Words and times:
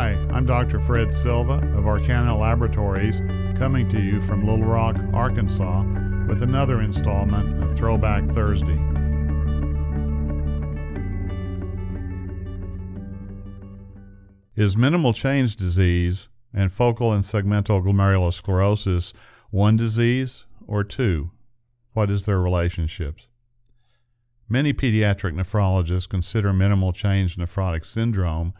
Hi, 0.00 0.12
I'm 0.30 0.46
Dr. 0.46 0.78
Fred 0.78 1.12
Silva 1.12 1.54
of 1.76 1.88
Arcana 1.88 2.38
Laboratories, 2.38 3.18
coming 3.58 3.88
to 3.88 4.00
you 4.00 4.20
from 4.20 4.46
Little 4.46 4.64
Rock, 4.64 4.96
Arkansas, 5.12 5.82
with 6.28 6.40
another 6.40 6.80
installment 6.80 7.64
of 7.64 7.76
Throwback 7.76 8.30
Thursday. 8.30 8.78
Is 14.54 14.76
minimal 14.76 15.12
change 15.12 15.56
disease 15.56 16.28
and 16.54 16.70
focal 16.70 17.12
and 17.12 17.24
segmental 17.24 17.84
glomerulosclerosis 17.84 19.12
one 19.50 19.76
disease 19.76 20.44
or 20.68 20.84
two? 20.84 21.32
What 21.94 22.08
is 22.08 22.24
their 22.24 22.38
relationships? 22.38 23.26
Many 24.48 24.72
pediatric 24.72 25.32
nephrologists 25.32 26.08
consider 26.08 26.52
minimal 26.52 26.92
change 26.92 27.34
nephrotic 27.34 27.84
syndrome, 27.84 28.54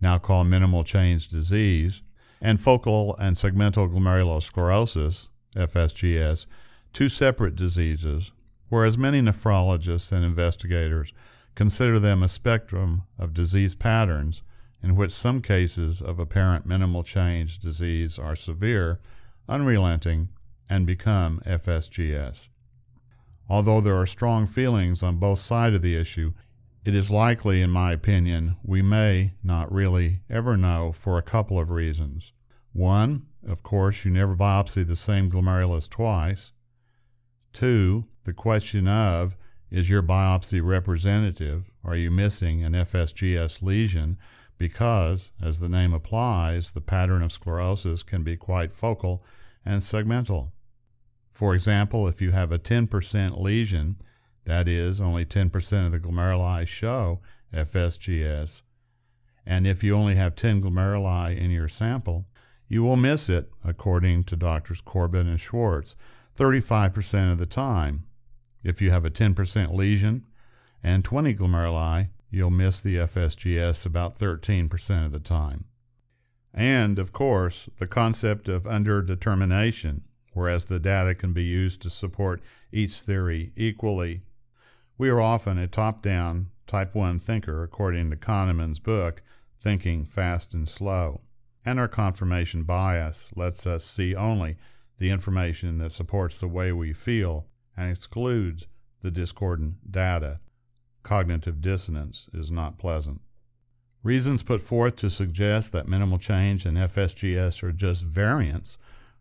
now 0.00 0.18
called 0.18 0.46
minimal 0.46 0.84
change 0.84 1.28
disease, 1.28 2.02
and 2.40 2.60
focal 2.60 3.16
and 3.18 3.36
segmental 3.36 3.92
glomerulosclerosis, 3.92 5.28
FSGS, 5.54 6.46
two 6.92 7.08
separate 7.08 7.56
diseases, 7.56 8.32
whereas 8.68 8.96
many 8.96 9.20
nephrologists 9.20 10.12
and 10.12 10.24
investigators 10.24 11.12
consider 11.54 11.98
them 11.98 12.22
a 12.22 12.28
spectrum 12.28 13.02
of 13.18 13.34
disease 13.34 13.74
patterns 13.74 14.42
in 14.82 14.96
which 14.96 15.12
some 15.12 15.42
cases 15.42 16.00
of 16.00 16.18
apparent 16.18 16.64
minimal 16.64 17.02
change 17.02 17.58
disease 17.58 18.18
are 18.18 18.34
severe, 18.34 18.98
unrelenting, 19.48 20.28
and 20.68 20.86
become 20.86 21.40
FSGS. 21.44 22.48
Although 23.48 23.80
there 23.80 23.96
are 23.96 24.06
strong 24.06 24.46
feelings 24.46 25.02
on 25.02 25.16
both 25.16 25.40
sides 25.40 25.74
of 25.74 25.82
the 25.82 25.96
issue, 25.96 26.32
it 26.84 26.94
is 26.94 27.10
likely, 27.10 27.60
in 27.60 27.70
my 27.70 27.92
opinion, 27.92 28.56
we 28.62 28.80
may 28.80 29.34
not 29.42 29.70
really 29.70 30.20
ever 30.30 30.56
know 30.56 30.92
for 30.92 31.18
a 31.18 31.22
couple 31.22 31.58
of 31.58 31.70
reasons. 31.70 32.32
One, 32.72 33.26
of 33.46 33.62
course, 33.62 34.04
you 34.04 34.10
never 34.10 34.34
biopsy 34.34 34.86
the 34.86 34.96
same 34.96 35.30
glomerulus 35.30 35.88
twice. 35.88 36.52
Two, 37.52 38.04
the 38.24 38.32
question 38.32 38.88
of 38.88 39.36
is 39.70 39.90
your 39.90 40.02
biopsy 40.02 40.64
representative? 40.64 41.70
Are 41.84 41.96
you 41.96 42.10
missing 42.10 42.64
an 42.64 42.72
FSGS 42.72 43.62
lesion? 43.62 44.16
Because, 44.58 45.32
as 45.40 45.60
the 45.60 45.68
name 45.68 45.94
applies, 45.94 46.72
the 46.72 46.80
pattern 46.80 47.22
of 47.22 47.32
sclerosis 47.32 48.02
can 48.02 48.22
be 48.22 48.36
quite 48.36 48.72
focal 48.72 49.24
and 49.64 49.80
segmental. 49.82 50.52
For 51.32 51.54
example, 51.54 52.08
if 52.08 52.20
you 52.20 52.32
have 52.32 52.52
a 52.52 52.58
10% 52.58 53.40
lesion, 53.40 53.96
that 54.44 54.68
is, 54.68 55.00
only 55.00 55.24
10% 55.24 55.86
of 55.86 55.92
the 55.92 56.00
glomeruli 56.00 56.66
show 56.66 57.20
FSGS, 57.52 58.62
and 59.46 59.66
if 59.66 59.82
you 59.82 59.94
only 59.94 60.14
have 60.14 60.34
10 60.36 60.62
glomeruli 60.62 61.36
in 61.36 61.50
your 61.50 61.68
sample, 61.68 62.26
you 62.68 62.84
will 62.84 62.96
miss 62.96 63.28
it, 63.28 63.50
according 63.64 64.24
to 64.24 64.36
Drs. 64.36 64.80
Corwin 64.80 65.26
and 65.26 65.40
Schwartz, 65.40 65.96
35% 66.36 67.32
of 67.32 67.38
the 67.38 67.46
time. 67.46 68.04
If 68.62 68.80
you 68.80 68.90
have 68.90 69.04
a 69.04 69.10
10% 69.10 69.74
lesion 69.74 70.26
and 70.82 71.04
20 71.04 71.34
glomeruli, 71.34 72.10
you'll 72.30 72.50
miss 72.50 72.80
the 72.80 72.96
FSGS 72.96 73.86
about 73.86 74.14
13% 74.16 75.06
of 75.06 75.12
the 75.12 75.18
time. 75.18 75.64
And, 76.54 76.98
of 76.98 77.12
course, 77.12 77.68
the 77.78 77.86
concept 77.86 78.48
of 78.48 78.64
underdetermination 78.64 80.02
whereas 80.32 80.66
the 80.66 80.78
data 80.78 81.14
can 81.14 81.32
be 81.32 81.44
used 81.44 81.82
to 81.82 81.90
support 81.90 82.40
each 82.72 83.00
theory 83.00 83.52
equally. 83.56 84.22
We 85.00 85.08
are 85.08 85.18
often 85.18 85.56
a 85.56 85.66
top 85.66 86.02
down, 86.02 86.50
type 86.66 86.94
1 86.94 87.20
thinker, 87.20 87.62
according 87.62 88.10
to 88.10 88.16
Kahneman's 88.16 88.80
book, 88.80 89.22
Thinking 89.54 90.04
Fast 90.04 90.52
and 90.52 90.68
Slow, 90.68 91.22
and 91.64 91.80
our 91.80 91.88
confirmation 91.88 92.64
bias 92.64 93.30
lets 93.34 93.66
us 93.66 93.82
see 93.86 94.14
only 94.14 94.58
the 94.98 95.08
information 95.08 95.78
that 95.78 95.94
supports 95.94 96.38
the 96.38 96.48
way 96.48 96.70
we 96.70 96.92
feel 96.92 97.46
and 97.78 97.90
excludes 97.90 98.66
the 99.00 99.10
discordant 99.10 99.90
data. 99.90 100.38
Cognitive 101.02 101.62
dissonance 101.62 102.28
is 102.34 102.50
not 102.50 102.76
pleasant. 102.76 103.22
Reasons 104.02 104.42
put 104.42 104.60
forth 104.60 104.96
to 104.96 105.08
suggest 105.08 105.72
that 105.72 105.88
minimal 105.88 106.18
change 106.18 106.66
and 106.66 106.76
FSGS 106.76 107.62
are 107.62 107.72
just 107.72 108.04
variants 108.04 108.76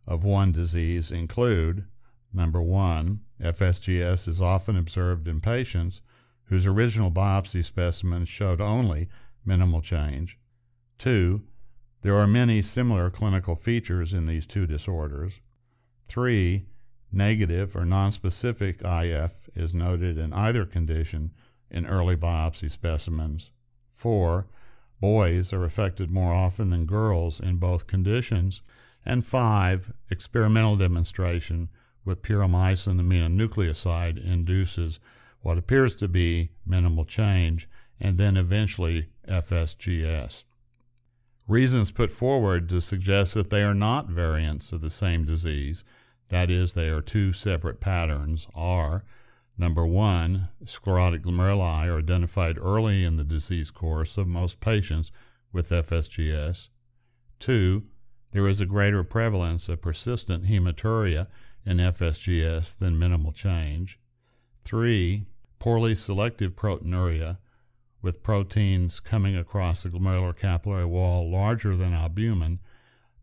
of 0.05 0.25
one 0.25 0.51
disease 0.51 1.09
include 1.09 1.85
number 2.33 2.61
one, 2.61 3.21
FSGS 3.41 4.27
is 4.27 4.41
often 4.41 4.77
observed 4.77 5.27
in 5.27 5.41
patients 5.41 6.01
whose 6.45 6.65
original 6.65 7.11
biopsy 7.11 7.63
specimens 7.63 8.27
showed 8.29 8.59
only 8.59 9.07
minimal 9.45 9.81
change. 9.81 10.37
Two, 10.97 11.43
there 12.01 12.17
are 12.17 12.27
many 12.27 12.61
similar 12.61 13.09
clinical 13.09 13.55
features 13.55 14.13
in 14.13 14.25
these 14.25 14.45
two 14.45 14.65
disorders. 14.65 15.41
Three, 16.05 16.65
negative 17.11 17.75
or 17.75 17.81
nonspecific 17.81 18.81
IF 18.83 19.49
is 19.55 19.73
noted 19.73 20.17
in 20.17 20.33
either 20.33 20.65
condition 20.65 21.31
in 21.69 21.85
early 21.85 22.15
biopsy 22.15 22.71
specimens. 22.71 23.51
Four, 23.91 24.47
boys 24.99 25.53
are 25.53 25.63
affected 25.63 26.09
more 26.09 26.33
often 26.33 26.69
than 26.69 26.85
girls 26.85 27.39
in 27.39 27.57
both 27.57 27.87
conditions 27.87 28.61
and 29.05 29.25
five, 29.25 29.91
experimental 30.09 30.75
demonstration 30.75 31.69
with 32.09 32.23
puromycin 32.23 32.99
aminonucleoside 32.99 34.17
induces 34.25 34.99
what 35.41 35.59
appears 35.59 35.95
to 35.95 36.07
be 36.07 36.49
minimal 36.65 37.05
change 37.05 37.69
and 38.01 38.17
then 38.17 38.35
eventually 38.35 39.09
FSGS. 39.27 40.43
Reasons 41.47 41.91
put 41.91 42.11
forward 42.11 42.67
to 42.69 42.81
suggest 42.81 43.35
that 43.35 43.51
they 43.51 43.61
are 43.61 43.75
not 43.75 44.09
variants 44.09 44.71
of 44.71 44.81
the 44.81 44.89
same 44.89 45.23
disease, 45.23 45.83
that 46.29 46.49
is, 46.49 46.73
they 46.73 46.89
are 46.89 47.01
two 47.01 47.31
separate 47.31 47.79
patterns, 47.79 48.47
are 48.55 49.03
number 49.55 49.85
one, 49.85 50.49
sclerotic 50.65 51.21
glomeruli 51.21 51.87
are 51.87 51.99
identified 51.99 52.57
early 52.57 53.03
in 53.03 53.17
the 53.17 53.23
disease 53.23 53.69
course 53.69 54.17
of 54.17 54.27
most 54.27 54.59
patients 54.59 55.11
with 55.51 55.69
FSGS. 55.69 56.69
Two, 57.37 57.83
there 58.31 58.47
is 58.47 58.59
a 58.59 58.65
greater 58.65 59.03
prevalence 59.03 59.69
of 59.69 59.81
persistent 59.81 60.45
hematuria 60.45 61.27
in 61.65 61.77
FSGS 61.77 62.77
than 62.77 62.99
minimal 62.99 63.31
change. 63.31 63.99
Three, 64.63 65.25
poorly 65.59 65.95
selective 65.95 66.55
proteinuria 66.55 67.37
with 68.01 68.23
proteins 68.23 68.99
coming 68.99 69.35
across 69.35 69.83
the 69.83 69.89
glomerular 69.89 70.37
capillary 70.37 70.85
wall 70.85 71.29
larger 71.29 71.75
than 71.75 71.93
albumin 71.93 72.59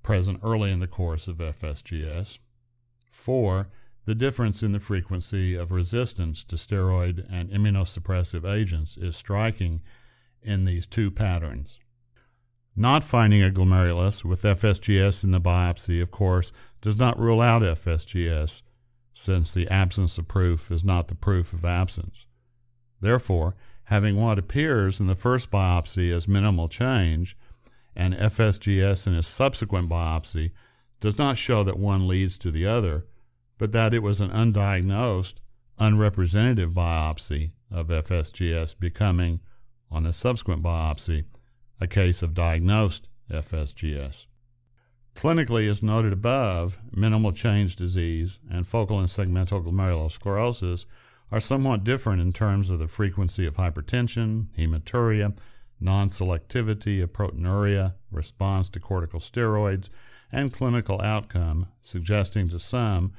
present 0.02 0.38
early 0.42 0.70
in 0.70 0.80
the 0.80 0.86
course 0.86 1.28
of 1.28 1.38
FSGS. 1.38 2.38
Four, 3.10 3.68
the 4.04 4.14
difference 4.14 4.62
in 4.62 4.72
the 4.72 4.78
frequency 4.78 5.56
of 5.56 5.72
resistance 5.72 6.44
to 6.44 6.56
steroid 6.56 7.26
and 7.30 7.50
immunosuppressive 7.50 8.48
agents 8.48 8.96
is 8.96 9.16
striking 9.16 9.82
in 10.42 10.64
these 10.64 10.86
two 10.86 11.10
patterns. 11.10 11.80
Not 12.78 13.02
finding 13.02 13.42
a 13.42 13.50
glomerulus 13.50 14.22
with 14.22 14.42
FSGS 14.42 15.24
in 15.24 15.30
the 15.30 15.40
biopsy, 15.40 16.02
of 16.02 16.10
course, 16.10 16.52
does 16.82 16.98
not 16.98 17.18
rule 17.18 17.40
out 17.40 17.62
FSGS, 17.62 18.60
since 19.14 19.54
the 19.54 19.66
absence 19.68 20.18
of 20.18 20.28
proof 20.28 20.70
is 20.70 20.84
not 20.84 21.08
the 21.08 21.14
proof 21.14 21.54
of 21.54 21.64
absence. 21.64 22.26
Therefore, 23.00 23.54
having 23.84 24.20
what 24.20 24.38
appears 24.38 25.00
in 25.00 25.06
the 25.06 25.14
first 25.14 25.50
biopsy 25.50 26.12
as 26.12 26.28
minimal 26.28 26.68
change 26.68 27.34
and 27.96 28.12
FSGS 28.12 29.06
in 29.06 29.14
a 29.14 29.22
subsequent 29.22 29.88
biopsy 29.88 30.52
does 31.00 31.16
not 31.16 31.38
show 31.38 31.64
that 31.64 31.78
one 31.78 32.06
leads 32.06 32.36
to 32.36 32.50
the 32.50 32.66
other, 32.66 33.06
but 33.56 33.72
that 33.72 33.94
it 33.94 34.02
was 34.02 34.20
an 34.20 34.30
undiagnosed, 34.30 35.36
unrepresentative 35.78 36.72
biopsy 36.72 37.52
of 37.70 37.88
FSGS 37.88 38.78
becoming, 38.78 39.40
on 39.90 40.02
the 40.02 40.12
subsequent 40.12 40.62
biopsy, 40.62 41.24
a 41.80 41.86
case 41.86 42.22
of 42.22 42.34
diagnosed 42.34 43.08
FSGS. 43.30 44.26
Clinically, 45.14 45.68
as 45.70 45.82
noted 45.82 46.12
above, 46.12 46.78
minimal 46.92 47.32
change 47.32 47.76
disease 47.76 48.38
and 48.50 48.66
focal 48.66 48.98
and 48.98 49.08
segmental 49.08 49.64
glomerulosclerosis 49.64 50.84
are 51.32 51.40
somewhat 51.40 51.84
different 51.84 52.20
in 52.20 52.32
terms 52.32 52.70
of 52.70 52.78
the 52.78 52.86
frequency 52.86 53.46
of 53.46 53.56
hypertension, 53.56 54.48
hematuria, 54.56 55.36
non 55.80 56.08
selectivity 56.08 57.02
of 57.02 57.12
proteinuria, 57.12 57.94
response 58.10 58.68
to 58.68 58.80
corticosteroids, 58.80 59.88
and 60.30 60.52
clinical 60.52 61.00
outcome, 61.00 61.68
suggesting 61.82 62.48
to 62.48 62.58
some 62.58 63.12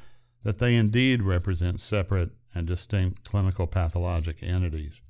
that 0.43 0.59
they 0.59 0.75
indeed 0.75 1.23
represent 1.23 1.81
separate 1.81 2.31
and 2.53 2.67
distinct 2.67 3.27
clinical 3.27 3.67
pathologic 3.67 4.41
entities. 4.41 5.01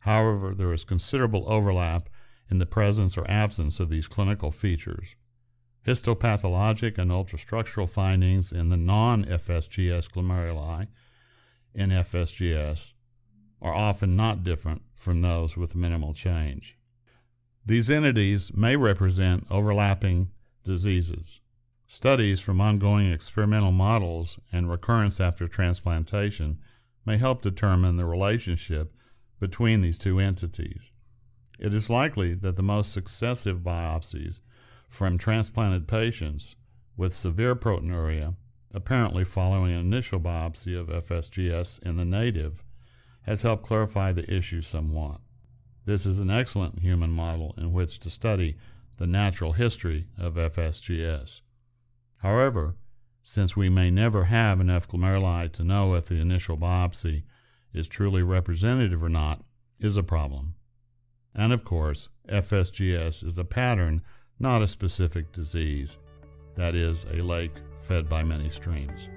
However, 0.00 0.54
there 0.54 0.72
is 0.72 0.84
considerable 0.84 1.44
overlap 1.50 2.08
in 2.50 2.58
the 2.58 2.66
presence 2.66 3.16
or 3.16 3.30
absence 3.30 3.80
of 3.80 3.90
these 3.90 4.08
clinical 4.08 4.50
features. 4.50 5.16
Histopathologic 5.86 6.98
and 6.98 7.10
ultrastructural 7.10 7.88
findings 7.88 8.52
in 8.52 8.68
the 8.68 8.76
non 8.76 9.24
FSGS 9.24 10.10
glomeruli 10.10 10.88
in 11.74 11.90
FSGS 11.90 12.92
are 13.62 13.74
often 13.74 14.16
not 14.16 14.42
different 14.42 14.82
from 14.94 15.22
those 15.22 15.56
with 15.56 15.76
minimal 15.76 16.12
change. 16.12 16.76
These 17.64 17.90
entities 17.90 18.52
may 18.54 18.76
represent 18.76 19.46
overlapping 19.50 20.30
diseases. 20.64 21.40
Studies 21.86 22.40
from 22.40 22.60
ongoing 22.60 23.10
experimental 23.10 23.72
models 23.72 24.40
and 24.52 24.68
recurrence 24.68 25.20
after 25.20 25.46
transplantation 25.46 26.58
may 27.04 27.16
help 27.16 27.42
determine 27.42 27.96
the 27.96 28.04
relationship 28.04 28.92
between 29.38 29.80
these 29.80 29.98
two 29.98 30.18
entities. 30.18 30.92
It 31.58 31.72
is 31.72 31.88
likely 31.88 32.34
that 32.34 32.56
the 32.56 32.62
most 32.62 32.92
successive 32.92 33.60
biopsies 33.60 34.40
from 34.88 35.18
transplanted 35.18 35.88
patients 35.88 36.56
with 36.96 37.12
severe 37.12 37.54
proteinuria, 37.54 38.36
apparently 38.72 39.24
following 39.24 39.72
an 39.72 39.80
initial 39.80 40.20
biopsy 40.20 40.78
of 40.78 40.88
FSGS 40.88 41.82
in 41.82 41.96
the 41.96 42.04
native, 42.04 42.62
has 43.22 43.42
helped 43.42 43.64
clarify 43.64 44.12
the 44.12 44.32
issue 44.32 44.60
somewhat. 44.60 45.20
This 45.84 46.06
is 46.06 46.20
an 46.20 46.30
excellent 46.30 46.80
human 46.80 47.10
model 47.10 47.54
in 47.56 47.72
which 47.72 47.98
to 48.00 48.10
study 48.10 48.56
the 48.96 49.06
natural 49.06 49.52
history 49.52 50.06
of 50.18 50.34
FSGS. 50.34 51.40
However, 52.18 52.76
since 53.22 53.56
we 53.56 53.68
may 53.68 53.90
never 53.90 54.24
have 54.24 54.60
enough 54.60 54.88
glomeruli 54.88 55.52
to 55.52 55.64
know 55.64 55.94
if 55.94 56.06
the 56.06 56.20
initial 56.20 56.56
biopsy 56.56 57.24
is 57.72 57.88
truly 57.88 58.22
representative 58.22 59.02
or 59.02 59.08
not, 59.08 59.44
is 59.78 59.96
a 59.96 60.02
problem. 60.02 60.54
And 61.36 61.52
of 61.52 61.64
course, 61.64 62.08
FSGS 62.28 63.24
is 63.24 63.38
a 63.38 63.44
pattern, 63.44 64.02
not 64.40 64.62
a 64.62 64.68
specific 64.68 65.32
disease. 65.32 65.98
That 66.56 66.74
is, 66.74 67.04
a 67.12 67.22
lake 67.22 67.52
fed 67.76 68.08
by 68.08 68.24
many 68.24 68.50
streams. 68.50 69.10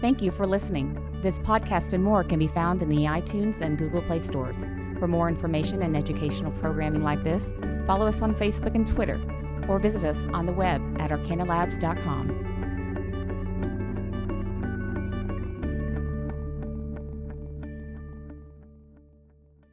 Thank 0.00 0.20
you 0.22 0.32
for 0.32 0.46
listening. 0.46 0.98
This 1.22 1.38
podcast 1.38 1.92
and 1.92 2.02
more 2.02 2.24
can 2.24 2.38
be 2.38 2.48
found 2.48 2.82
in 2.82 2.88
the 2.88 3.04
iTunes 3.04 3.60
and 3.60 3.78
Google 3.78 4.02
Play 4.02 4.18
stores. 4.18 4.56
For 4.98 5.06
more 5.06 5.28
information 5.28 5.82
and 5.82 5.96
educational 5.96 6.52
programming 6.52 7.02
like 7.02 7.22
this, 7.22 7.54
follow 7.86 8.06
us 8.06 8.22
on 8.22 8.34
Facebook 8.34 8.74
and 8.74 8.86
Twitter, 8.86 9.20
or 9.68 9.78
visit 9.78 10.04
us 10.04 10.24
on 10.32 10.46
the 10.46 10.52
web 10.52 10.82
at 10.98 11.10
arcanalabs.com. 11.10 12.49